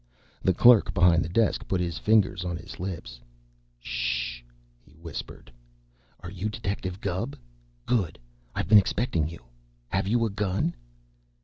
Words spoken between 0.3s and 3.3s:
The clerk behind the desk put his fingers on his lips.